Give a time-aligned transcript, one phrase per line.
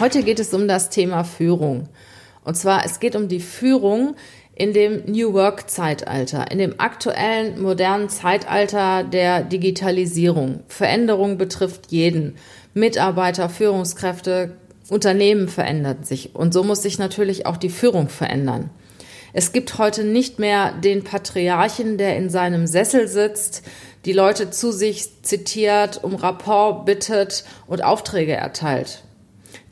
[0.00, 1.90] Heute geht es um das Thema Führung.
[2.42, 4.16] Und zwar, es geht um die Führung
[4.54, 10.60] in dem New Work Zeitalter, in dem aktuellen modernen Zeitalter der Digitalisierung.
[10.68, 12.36] Veränderung betrifft jeden.
[12.72, 14.56] Mitarbeiter, Führungskräfte,
[14.88, 16.34] Unternehmen verändern sich.
[16.34, 18.70] Und so muss sich natürlich auch die Führung verändern.
[19.34, 23.64] Es gibt heute nicht mehr den Patriarchen, der in seinem Sessel sitzt,
[24.06, 29.04] die Leute zu sich zitiert, um Rapport bittet und Aufträge erteilt.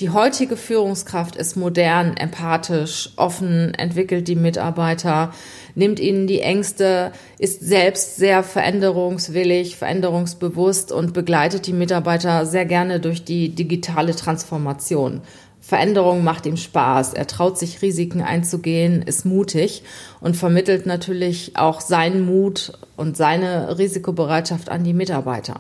[0.01, 5.33] Die heutige Führungskraft ist modern, empathisch, offen, entwickelt die Mitarbeiter,
[5.75, 7.11] nimmt ihnen die Ängste,
[7.41, 15.21] ist selbst sehr veränderungswillig, veränderungsbewusst und begleitet die Mitarbeiter sehr gerne durch die digitale Transformation.
[15.61, 19.83] Veränderung macht ihm Spaß, er traut sich Risiken einzugehen, ist mutig
[20.21, 25.59] und vermittelt natürlich auch seinen Mut und seine Risikobereitschaft an die Mitarbeiter.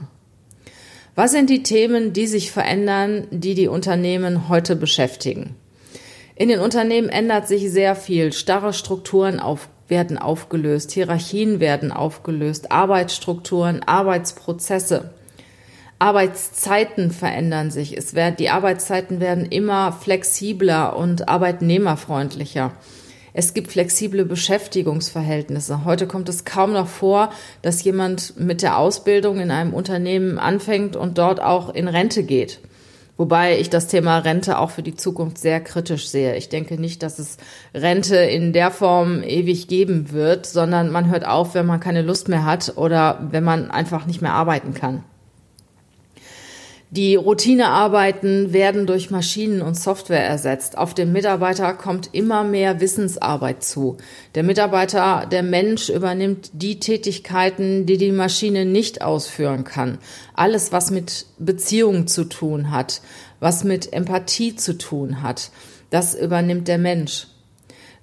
[1.18, 5.56] Was sind die Themen, die sich verändern, die die Unternehmen heute beschäftigen?
[6.36, 8.32] In den Unternehmen ändert sich sehr viel.
[8.32, 15.10] Starre Strukturen auf, werden aufgelöst, Hierarchien werden aufgelöst, Arbeitsstrukturen, Arbeitsprozesse.
[15.98, 17.96] Arbeitszeiten verändern sich.
[17.98, 22.74] Es werden, die Arbeitszeiten werden immer flexibler und arbeitnehmerfreundlicher.
[23.40, 25.84] Es gibt flexible Beschäftigungsverhältnisse.
[25.84, 27.30] Heute kommt es kaum noch vor,
[27.62, 32.58] dass jemand mit der Ausbildung in einem Unternehmen anfängt und dort auch in Rente geht.
[33.16, 36.34] Wobei ich das Thema Rente auch für die Zukunft sehr kritisch sehe.
[36.34, 37.36] Ich denke nicht, dass es
[37.72, 42.28] Rente in der Form ewig geben wird, sondern man hört auf, wenn man keine Lust
[42.28, 45.04] mehr hat oder wenn man einfach nicht mehr arbeiten kann.
[46.90, 50.78] Die Routinearbeiten werden durch Maschinen und Software ersetzt.
[50.78, 53.98] Auf den Mitarbeiter kommt immer mehr Wissensarbeit zu.
[54.34, 59.98] Der Mitarbeiter, der Mensch übernimmt die Tätigkeiten, die die Maschine nicht ausführen kann.
[60.32, 63.02] Alles, was mit Beziehungen zu tun hat,
[63.38, 65.50] was mit Empathie zu tun hat,
[65.90, 67.26] das übernimmt der Mensch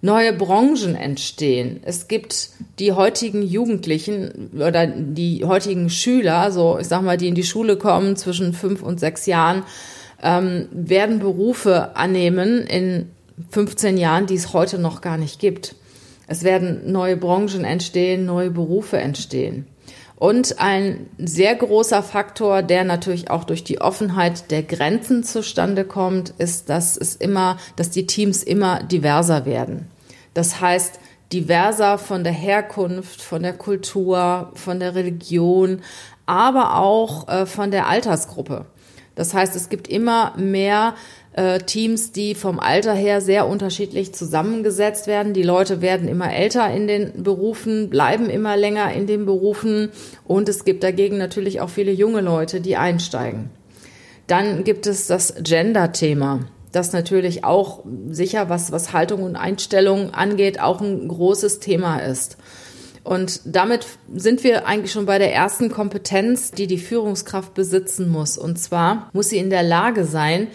[0.06, 1.82] neue Branchen entstehen.
[1.84, 2.50] Es gibt
[2.80, 7.76] die heutigen Jugendlichen oder die heutigen Schüler, so ich sag mal, die in die Schule
[7.76, 9.64] kommen zwischen fünf und sechs Jahren,
[10.22, 13.10] ähm, werden Berufe annehmen in
[13.50, 15.76] 15 Jahren, die es heute noch gar nicht gibt.
[16.28, 19.68] Es werden neue Branchen entstehen, neue Berufe entstehen.
[20.18, 26.34] Und ein sehr großer Faktor, der natürlich auch durch die Offenheit der Grenzen zustande kommt,
[26.38, 29.88] ist, dass es immer, dass die Teams immer diverser werden.
[30.36, 31.00] Das heißt,
[31.34, 35.82] diverser von der Herkunft, von der Kultur, von der Religion,
[36.28, 38.66] aber auch äh, von der Altersgruppe.
[39.16, 40.94] Das heißt, es gibt immer mehr
[41.34, 45.34] äh, Teams, die vom Alter her sehr unterschiedlich zusammengesetzt werden.
[45.34, 49.90] Die Leute werden immer älter in den Berufen, bleiben immer länger in den Berufen
[50.26, 53.50] und es gibt dagegen natürlich auch viele junge Leute, die einsteigen.
[54.28, 60.60] Dann gibt es das Gender-Thema das natürlich auch sicher, was, was Haltung und Einstellung angeht,
[60.60, 62.38] auch ein großes Thema ist.
[63.04, 68.38] Und damit sind wir eigentlich schon bei der ersten Kompetenz, die die Führungskraft besitzen muss.
[68.38, 70.48] Und zwar muss sie in der Lage sein,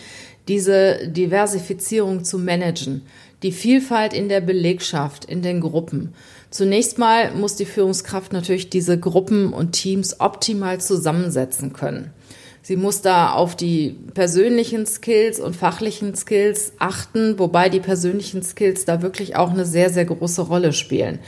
[0.49, 3.03] diese Diversifizierung zu managen,
[3.45, 6.13] die Vielfalt in der Belegschaft, in den Gruppen.
[6.51, 12.13] Zunächst mal muss die Führungskraft natürlich diese Gruppen und Teams optimal zusammensetzen können.
[12.63, 18.85] Sie muss da auf die persönlichen Skills und fachlichen Skills achten, wobei die persönlichen Skills
[18.85, 21.21] da wirklich auch eine sehr, sehr große Rolle spielen.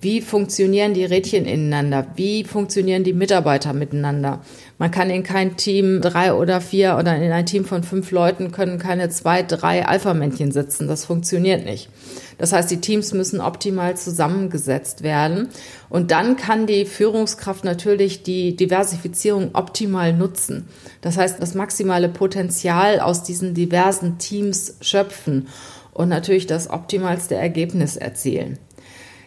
[0.00, 2.06] Wie funktionieren die Rädchen ineinander?
[2.16, 4.42] Wie funktionieren die Mitarbeiter miteinander?
[4.78, 8.52] Man kann in kein Team drei oder vier oder in ein Team von fünf Leuten
[8.52, 10.86] können keine zwei, drei Alpha-Männchen sitzen.
[10.86, 11.88] Das funktioniert nicht.
[12.38, 15.48] Das heißt, die Teams müssen optimal zusammengesetzt werden.
[15.88, 20.68] Und dann kann die Führungskraft natürlich die Diversifizierung optimal nutzen.
[21.00, 25.48] Das heißt, das maximale Potenzial aus diesen diversen Teams schöpfen
[25.92, 28.58] und natürlich das optimalste Ergebnis erzielen.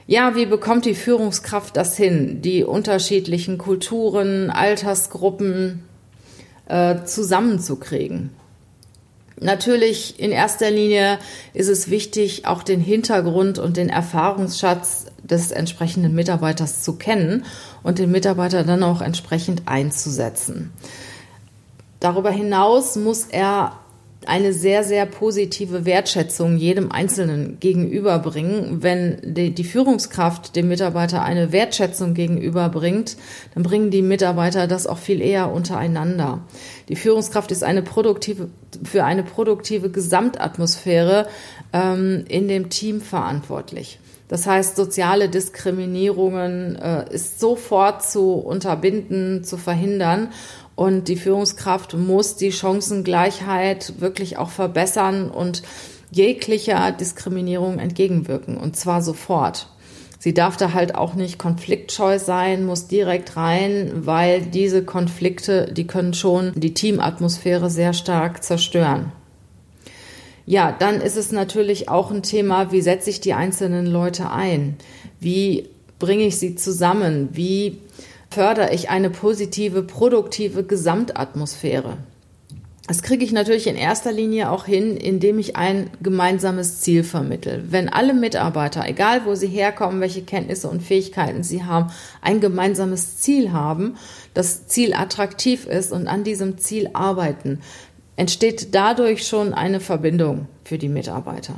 [0.06, 5.84] Ja, wie bekommt die Führungskraft das hin, die unterschiedlichen Kulturen, Altersgruppen
[6.68, 8.32] äh, zusammenzukriegen?
[9.42, 11.18] Natürlich in erster Linie
[11.54, 17.46] ist es wichtig, auch den Hintergrund und den Erfahrungsschatz des entsprechenden Mitarbeiters zu kennen
[17.82, 20.74] und den Mitarbeiter dann auch entsprechend einzusetzen.
[22.00, 23.79] Darüber hinaus muss er
[24.26, 28.84] eine sehr, sehr positive Wertschätzung jedem Einzelnen gegenüberbringen.
[28.84, 33.16] Wenn die, die, Führungskraft dem Mitarbeiter eine Wertschätzung gegenüberbringt,
[33.54, 36.42] dann bringen die Mitarbeiter das auch viel eher untereinander.
[36.90, 38.50] Die Führungskraft ist eine produktive,
[38.84, 41.28] für eine produktive Gesamtatmosphäre
[41.72, 44.00] ähm, in dem Team verantwortlich.
[44.28, 50.30] Das heißt, soziale Diskriminierungen äh, ist sofort zu unterbinden, zu verhindern.
[50.80, 55.62] Und die Führungskraft muss die Chancengleichheit wirklich auch verbessern und
[56.10, 58.56] jeglicher Diskriminierung entgegenwirken.
[58.56, 59.68] Und zwar sofort.
[60.20, 65.86] Sie darf da halt auch nicht konfliktscheu sein, muss direkt rein, weil diese Konflikte, die
[65.86, 69.12] können schon die Teamatmosphäre sehr stark zerstören.
[70.46, 74.78] Ja, dann ist es natürlich auch ein Thema, wie setze ich die einzelnen Leute ein?
[75.20, 75.68] Wie
[76.00, 77.28] bringe ich sie zusammen?
[77.34, 77.80] Wie
[78.30, 81.98] fördere ich eine positive, produktive Gesamtatmosphäre?
[82.90, 87.66] Das kriege ich natürlich in erster Linie auch hin, indem ich ein gemeinsames Ziel vermittel.
[87.70, 91.92] Wenn alle Mitarbeiter, egal wo sie herkommen, welche Kenntnisse und Fähigkeiten sie haben,
[92.24, 93.96] ein gemeinsames Ziel haben,
[94.34, 97.60] das Ziel attraktiv ist und an diesem Ziel arbeiten,
[98.16, 101.54] entsteht dadurch schon eine Verbindung für die Mitarbeiter.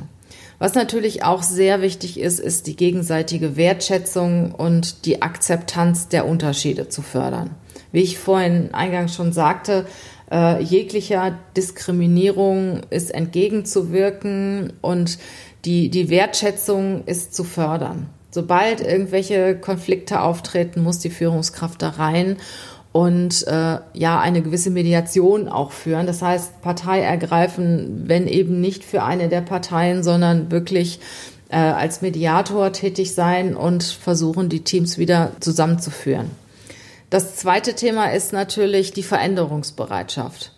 [0.58, 6.88] Was natürlich auch sehr wichtig ist, ist die gegenseitige Wertschätzung und die Akzeptanz der Unterschiede
[6.88, 7.50] zu fördern.
[7.90, 9.86] Wie ich vorhin eingangs schon sagte,
[10.30, 15.18] äh, jeglicher Diskriminierung ist entgegenzuwirken und
[15.64, 18.08] die, die Wertschätzung ist zu fördern.
[18.30, 22.38] Sobald irgendwelche Konflikte auftreten, muss die Führungskraft da rein
[22.92, 26.06] und äh, ja eine gewisse Mediation auch führen.
[26.06, 31.00] Das heißt, Partei ergreifen, wenn eben nicht für eine der Parteien, sondern wirklich
[31.48, 36.30] äh, als Mediator tätig sein und versuchen, die Teams wieder zusammenzuführen.
[37.08, 40.52] Das zweite Thema ist natürlich die Veränderungsbereitschaft.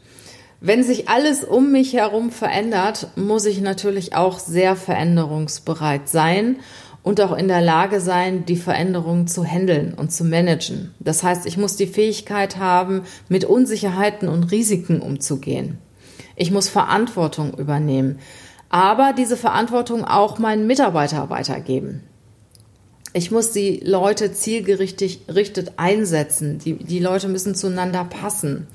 [0.61, 6.57] Wenn sich alles um mich herum verändert, muss ich natürlich auch sehr veränderungsbereit sein
[7.05, 10.95] und auch in der Lage sein, die Veränderungen zu handeln und zu managen.
[10.99, 15.79] Das heißt, ich muss die Fähigkeit haben, mit Unsicherheiten und Risiken umzugehen.
[16.35, 18.19] Ich muss Verantwortung übernehmen,
[18.71, 22.01] aber diese Verantwortung auch meinen Mitarbeiter weitergeben.
[23.12, 26.59] Ich muss die Leute zielgerichtet einsetzen.
[26.59, 28.67] Die, die Leute müssen zueinander passen.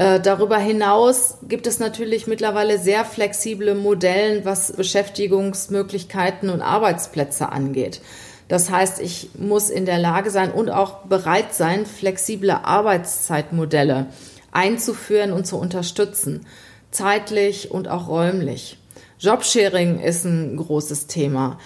[0.00, 8.00] Äh, darüber hinaus gibt es natürlich mittlerweile sehr flexible Modelle, was Beschäftigungsmöglichkeiten und Arbeitsplätze angeht.
[8.48, 14.06] Das heißt, ich muss in der Lage sein und auch bereit sein, flexible Arbeitszeitmodelle
[14.52, 16.46] einzuführen und zu unterstützen,
[16.90, 18.78] zeitlich und auch räumlich.
[19.18, 21.58] Jobsharing ist ein großes Thema.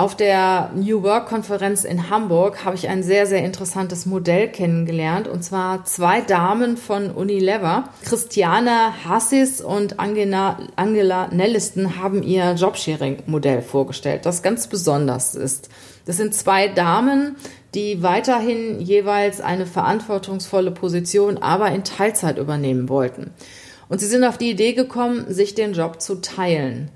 [0.00, 5.28] Auf der New Work Konferenz in Hamburg habe ich ein sehr, sehr interessantes Modell kennengelernt
[5.28, 7.84] und zwar zwei Damen von Unilever.
[8.02, 15.68] Christiane Hassis und Angela, Angela Nelliston haben ihr Jobsharing-Modell vorgestellt, das ganz besonders ist.
[16.06, 17.36] Das sind zwei Damen,
[17.74, 23.32] die weiterhin jeweils eine verantwortungsvolle Position, aber in Teilzeit übernehmen wollten.
[23.90, 26.90] Und sie sind auf die Idee gekommen, sich den Job zu teilen.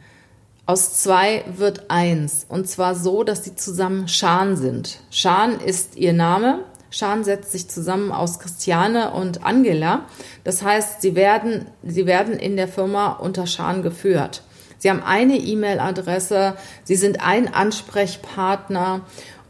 [0.67, 2.47] Aus zwei wird eins.
[2.49, 5.01] Und zwar so, dass sie zusammen Schan sind.
[5.11, 6.61] Schan ist ihr Name.
[6.91, 10.07] Schan setzt sich zusammen aus Christiane und Angela.
[10.43, 14.43] Das heißt, sie werden, sie werden in der Firma unter Schan geführt.
[14.79, 19.01] Sie haben eine E-Mail-Adresse, sie sind ein Ansprechpartner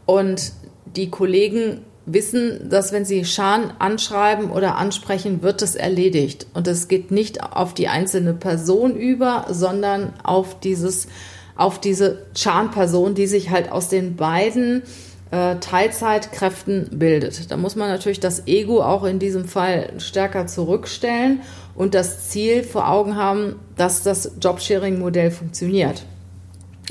[0.05, 0.53] und
[0.85, 6.47] die Kollegen wissen, dass wenn sie Schan anschreiben oder ansprechen, wird es erledigt.
[6.53, 11.07] Und es geht nicht auf die einzelne Person über, sondern auf dieses,
[11.55, 14.83] auf diese Schan-Person, die sich halt aus den beiden
[15.31, 17.49] äh, Teilzeitkräften bildet.
[17.49, 21.41] Da muss man natürlich das Ego auch in diesem Fall stärker zurückstellen
[21.73, 26.03] und das Ziel vor Augen haben, dass das Jobsharing-Modell funktioniert.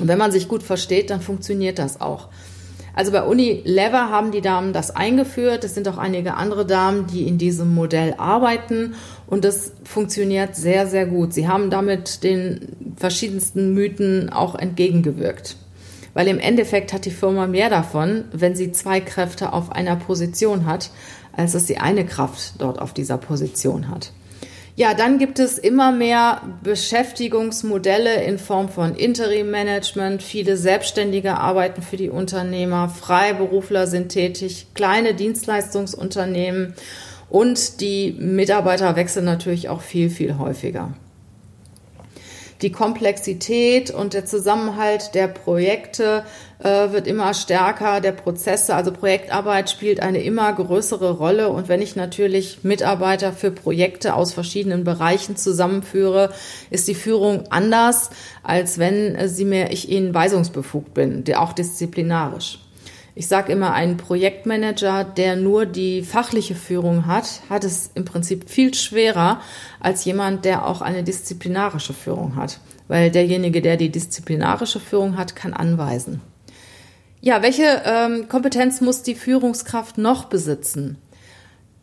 [0.00, 2.28] Und wenn man sich gut versteht, dann funktioniert das auch.
[2.94, 5.64] Also bei Unilever haben die Damen das eingeführt.
[5.64, 8.94] Es sind auch einige andere Damen, die in diesem Modell arbeiten
[9.26, 11.32] und das funktioniert sehr, sehr gut.
[11.32, 15.56] Sie haben damit den verschiedensten Mythen auch entgegengewirkt.
[16.12, 20.66] Weil im Endeffekt hat die Firma mehr davon, wenn sie zwei Kräfte auf einer Position
[20.66, 20.90] hat,
[21.32, 24.12] als dass sie eine Kraft dort auf dieser Position hat.
[24.76, 30.20] Ja, dann gibt es immer mehr Beschäftigungsmodelle in Form von Interim-Management.
[30.20, 36.74] Viele Selbstständige arbeiten für die Unternehmer, Freiberufler sind tätig, kleine Dienstleistungsunternehmen
[37.30, 40.92] und die Mitarbeiter wechseln natürlich auch viel, viel häufiger.
[42.64, 46.24] Die Komplexität und der Zusammenhalt der Projekte
[46.60, 51.50] äh, wird immer stärker, der Prozesse, also Projektarbeit spielt eine immer größere Rolle.
[51.50, 56.32] Und wenn ich natürlich Mitarbeiter für Projekte aus verschiedenen Bereichen zusammenführe,
[56.70, 58.08] ist die Führung anders,
[58.42, 62.63] als wenn sie mir, ich ihnen weisungsbefugt bin, auch disziplinarisch.
[63.16, 68.50] Ich sage immer, ein Projektmanager, der nur die fachliche Führung hat, hat es im Prinzip
[68.50, 69.40] viel schwerer
[69.78, 72.58] als jemand, der auch eine disziplinarische Führung hat.
[72.88, 76.20] Weil derjenige, der die disziplinarische Führung hat, kann anweisen.
[77.20, 80.98] Ja, welche ähm, Kompetenz muss die Führungskraft noch besitzen?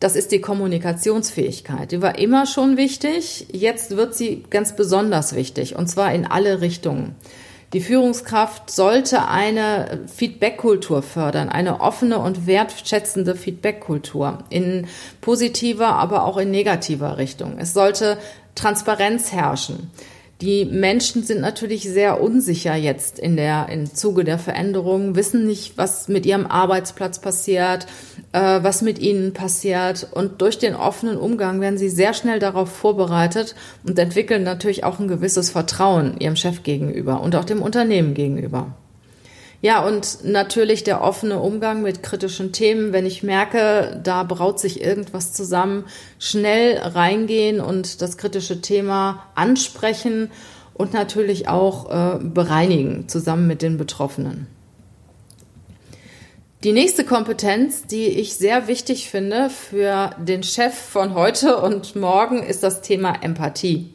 [0.00, 1.92] Das ist die Kommunikationsfähigkeit.
[1.92, 6.60] Die war immer schon wichtig, jetzt wird sie ganz besonders wichtig, und zwar in alle
[6.60, 7.14] Richtungen.
[7.72, 14.86] Die Führungskraft sollte eine Feedbackkultur fördern, eine offene und wertschätzende Feedbackkultur in
[15.22, 17.56] positiver, aber auch in negativer Richtung.
[17.58, 18.18] Es sollte
[18.54, 19.90] Transparenz herrschen.
[20.42, 25.78] Die Menschen sind natürlich sehr unsicher jetzt in der, im Zuge der Veränderung, wissen nicht,
[25.78, 27.86] was mit ihrem Arbeitsplatz passiert,
[28.32, 30.08] äh, was mit ihnen passiert.
[30.10, 33.54] Und durch den offenen Umgang werden sie sehr schnell darauf vorbereitet
[33.86, 38.74] und entwickeln natürlich auch ein gewisses Vertrauen ihrem Chef gegenüber und auch dem Unternehmen gegenüber.
[39.62, 42.92] Ja, und natürlich der offene Umgang mit kritischen Themen.
[42.92, 45.84] Wenn ich merke, da braut sich irgendwas zusammen,
[46.18, 50.32] schnell reingehen und das kritische Thema ansprechen
[50.74, 54.48] und natürlich auch äh, bereinigen zusammen mit den Betroffenen.
[56.64, 62.42] Die nächste Kompetenz, die ich sehr wichtig finde für den Chef von heute und morgen,
[62.42, 63.94] ist das Thema Empathie.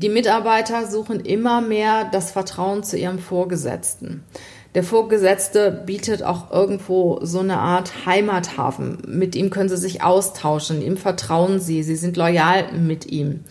[0.00, 4.22] Die Mitarbeiter suchen immer mehr das Vertrauen zu ihrem Vorgesetzten.
[4.76, 8.98] Der Vorgesetzte bietet auch irgendwo so eine Art Heimathafen.
[9.08, 13.42] Mit ihm können sie sich austauschen, ihm vertrauen sie, sie sind loyal mit ihm.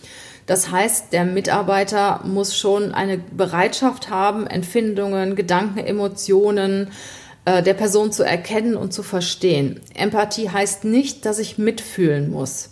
[0.46, 6.88] Das heißt, der Mitarbeiter muss schon eine Bereitschaft haben, Empfindungen, Gedanken, Emotionen
[7.44, 9.82] äh, der Person zu erkennen und zu verstehen.
[9.94, 12.70] Empathie heißt nicht, dass ich mitfühlen muss.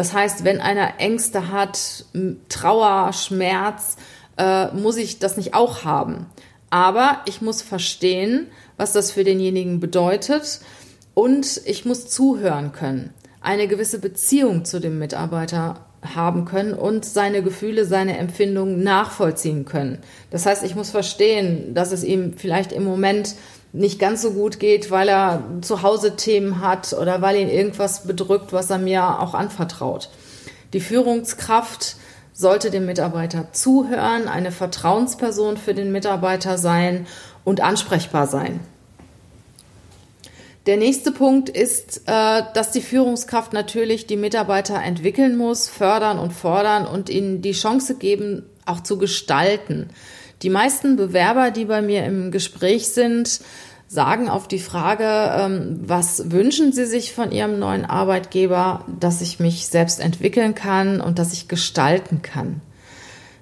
[0.00, 2.06] Das heißt, wenn einer Ängste hat,
[2.48, 3.98] Trauer, Schmerz,
[4.38, 6.24] äh, muss ich das nicht auch haben.
[6.70, 8.46] Aber ich muss verstehen,
[8.78, 10.60] was das für denjenigen bedeutet
[11.12, 17.42] und ich muss zuhören können, eine gewisse Beziehung zu dem Mitarbeiter haben können und seine
[17.42, 19.98] Gefühle, seine Empfindungen nachvollziehen können.
[20.30, 23.34] Das heißt, ich muss verstehen, dass es ihm vielleicht im Moment
[23.72, 28.04] nicht ganz so gut geht, weil er zu Hause Themen hat oder weil ihn irgendwas
[28.04, 30.10] bedrückt, was er mir auch anvertraut.
[30.72, 31.96] Die Führungskraft
[32.32, 37.06] sollte dem Mitarbeiter zuhören, eine Vertrauensperson für den Mitarbeiter sein
[37.44, 38.60] und ansprechbar sein.
[40.66, 46.32] Der nächste Punkt ist, äh, dass die Führungskraft natürlich die Mitarbeiter entwickeln muss, fördern und
[46.32, 49.90] fordern und ihnen die Chance geben, auch zu gestalten.
[50.42, 53.40] Die meisten Bewerber, die bei mir im Gespräch sind,
[53.88, 59.40] sagen auf die Frage, ähm, was wünschen Sie sich von Ihrem neuen Arbeitgeber, dass ich
[59.40, 62.62] mich selbst entwickeln kann und dass ich gestalten kann.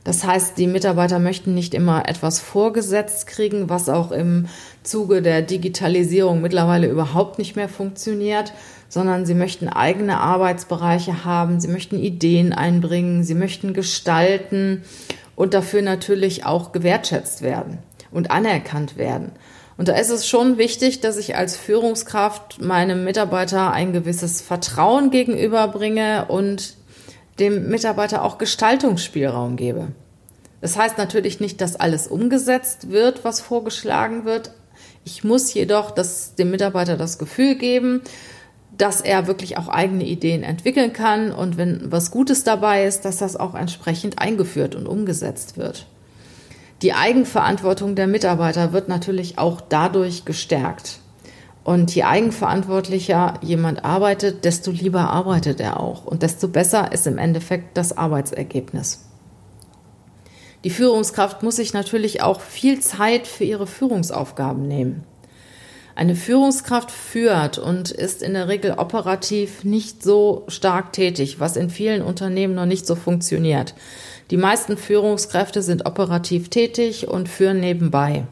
[0.05, 4.47] Das heißt, die Mitarbeiter möchten nicht immer etwas vorgesetzt kriegen, was auch im
[4.83, 8.55] Zuge der Digitalisierung mittlerweile überhaupt nicht mehr funktioniert,
[8.89, 14.83] sondern sie möchten eigene Arbeitsbereiche haben, sie möchten Ideen einbringen, sie möchten gestalten
[15.39, 17.79] und dafür natürlich auch gewertschätzt werden
[18.11, 19.31] und anerkannt werden.
[19.77, 25.13] Und da ist es schon wichtig, dass ich als Führungskraft meinem Mitarbeiter ein gewisses Vertrauen
[25.13, 26.75] gegenüberbringe und
[27.39, 29.93] dem Mitarbeiter auch Gestaltungsspielraum gebe.
[30.61, 34.51] Das heißt natürlich nicht, dass alles umgesetzt wird, was vorgeschlagen wird.
[35.05, 38.03] Ich muss jedoch das, dem Mitarbeiter das Gefühl geben,
[38.79, 43.19] dass er wirklich auch eigene Ideen entwickeln kann und wenn was Gutes dabei ist, dass
[43.19, 45.87] das auch entsprechend eingeführt und umgesetzt wird.
[46.83, 51.01] Die Eigenverantwortung der Mitarbeiter wird natürlich auch dadurch gestärkt.
[51.65, 57.19] Und je eigenverantwortlicher jemand arbeitet, desto lieber arbeitet er auch und desto besser ist im
[57.19, 59.05] Endeffekt das Arbeitsergebnis.
[60.65, 65.05] Die Führungskraft muss sich natürlich auch viel Zeit für ihre Führungsaufgaben nehmen.
[65.99, 71.71] Eine Führungskraft führt und ist in der Regel operativ nicht so stark tätig, was in
[71.71, 73.75] vielen Unternehmen noch nicht so funktioniert.
[74.31, 78.29] Die meisten Führungskräfte sind operativ tätig und führen nebenbei.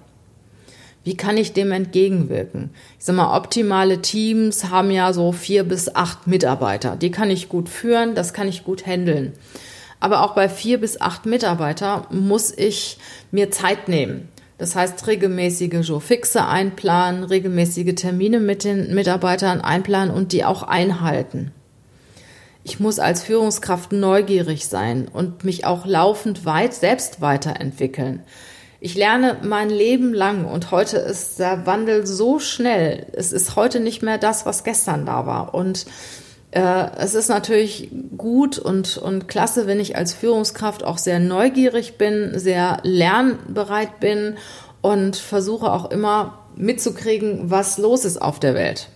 [1.03, 2.71] Wie kann ich dem entgegenwirken?
[3.01, 6.95] Ich sag mal, optimale Teams haben ja so vier bis acht Mitarbeiter.
[6.95, 9.33] Die kann ich gut führen, das kann ich gut handeln.
[9.99, 12.99] Aber auch bei vier bis acht Mitarbeiter muss ich
[13.33, 14.29] mir Zeit nehmen.
[14.59, 20.63] Das heißt, regelmäßige so fixe einplanen, regelmäßige Termine mit den Mitarbeitern einplanen und die auch
[20.63, 21.53] einhalten.
[22.65, 28.23] Ich muss als Führungskraft neugierig sein und mich auch laufend weit selbst weiterentwickeln.
[28.81, 33.07] Ich lerne mein Leben lang und heute ist der Wandel so schnell.
[33.13, 35.55] Es ist heute nicht mehr das, was gestern da war.
[35.55, 35.87] Und
[36.57, 42.39] es ist natürlich gut und, und klasse, wenn ich als Führungskraft auch sehr neugierig bin,
[42.39, 44.37] sehr lernbereit bin
[44.81, 48.89] und versuche auch immer mitzukriegen, was los ist auf der Welt.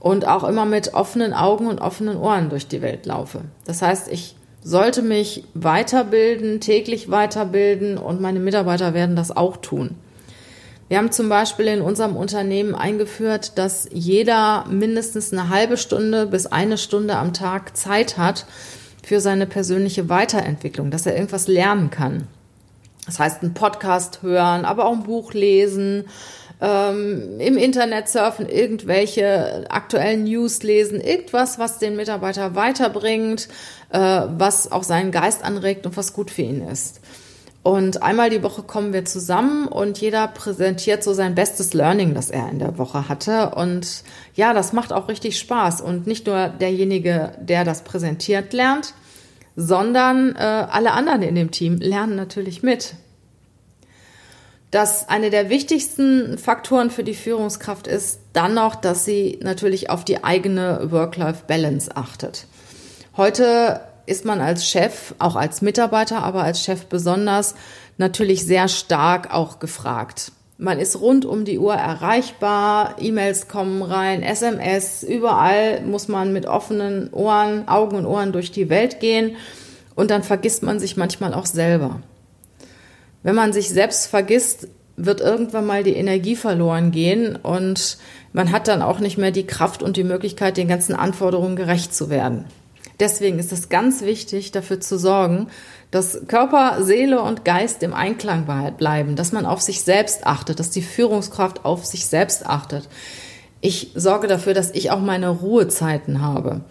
[0.00, 3.42] Und auch immer mit offenen Augen und offenen Ohren durch die Welt laufe.
[3.64, 9.96] Das heißt, ich sollte mich weiterbilden, täglich weiterbilden und meine Mitarbeiter werden das auch tun.
[10.88, 16.46] Wir haben zum Beispiel in unserem Unternehmen eingeführt, dass jeder mindestens eine halbe Stunde bis
[16.46, 18.46] eine Stunde am Tag Zeit hat
[19.04, 22.28] für seine persönliche Weiterentwicklung, dass er irgendwas lernen kann.
[23.04, 26.04] Das heißt, einen Podcast hören, aber auch ein Buch lesen,
[26.60, 33.48] ähm, im Internet surfen, irgendwelche aktuellen News lesen, irgendwas, was den Mitarbeiter weiterbringt,
[33.90, 37.00] äh, was auch seinen Geist anregt und was gut für ihn ist.
[37.66, 42.30] Und einmal die Woche kommen wir zusammen und jeder präsentiert so sein bestes Learning, das
[42.30, 43.56] er in der Woche hatte.
[43.56, 44.04] Und
[44.36, 45.80] ja, das macht auch richtig Spaß.
[45.80, 48.94] Und nicht nur derjenige, der das präsentiert, lernt,
[49.56, 52.94] sondern äh, alle anderen in dem Team lernen natürlich mit
[54.72, 60.04] dass eine der wichtigsten Faktoren für die Führungskraft ist dann noch, dass sie natürlich auf
[60.04, 62.46] die eigene Work-Life-Balance achtet.
[63.16, 67.54] Heute ist man als Chef, auch als Mitarbeiter, aber als Chef besonders,
[67.98, 70.32] natürlich sehr stark auch gefragt.
[70.58, 76.46] Man ist rund um die Uhr erreichbar, E-Mails kommen rein, SMS, überall muss man mit
[76.46, 79.36] offenen Ohren, Augen und Ohren durch die Welt gehen
[79.94, 82.00] und dann vergisst man sich manchmal auch selber.
[83.22, 87.98] Wenn man sich selbst vergisst, wird irgendwann mal die Energie verloren gehen und
[88.32, 91.94] man hat dann auch nicht mehr die Kraft und die Möglichkeit, den ganzen Anforderungen gerecht
[91.94, 92.46] zu werden.
[92.98, 95.48] Deswegen ist es ganz wichtig, dafür zu sorgen,
[95.90, 100.70] dass Körper, Seele und Geist im Einklang bleiben, dass man auf sich selbst achtet, dass
[100.70, 102.88] die Führungskraft auf sich selbst achtet.
[103.60, 106.62] Ich sorge dafür, dass ich auch meine Ruhezeiten habe,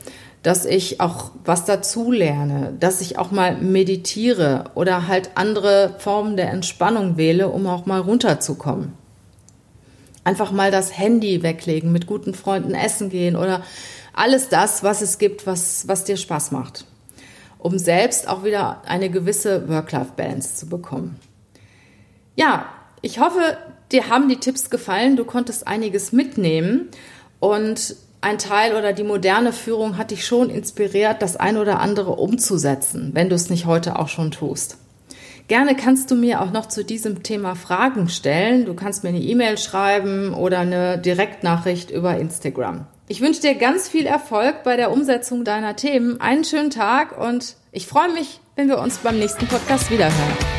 [0.41, 6.37] dass ich auch was dazu lerne, dass ich auch mal meditiere oder halt andere Formen
[6.37, 8.93] der Entspannung wähle, um auch mal runterzukommen.
[10.23, 13.61] Einfach mal das Handy weglegen, mit guten Freunden essen gehen oder
[14.15, 16.85] alles das, was es gibt, was, was dir Spaß macht.
[17.59, 21.19] Um selbst auch wieder eine gewisse Work-Life-Balance zu bekommen.
[22.35, 22.65] Ja,
[23.01, 23.57] ich hoffe,
[23.91, 25.15] dir haben die Tipps gefallen.
[25.15, 26.89] Du konntest einiges mitnehmen
[27.39, 32.13] und ein Teil oder die moderne Führung hat dich schon inspiriert, das ein oder andere
[32.13, 34.77] umzusetzen, wenn du es nicht heute auch schon tust.
[35.47, 38.65] Gerne kannst du mir auch noch zu diesem Thema Fragen stellen.
[38.65, 42.87] Du kannst mir eine E-Mail schreiben oder eine Direktnachricht über Instagram.
[43.07, 46.19] Ich wünsche dir ganz viel Erfolg bei der Umsetzung deiner Themen.
[46.21, 50.54] Einen schönen Tag und ich freue mich, wenn wir uns beim nächsten Podcast wiederhören.